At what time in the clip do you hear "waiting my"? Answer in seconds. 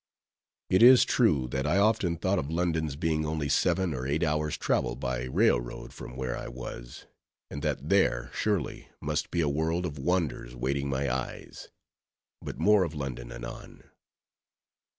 10.55-11.07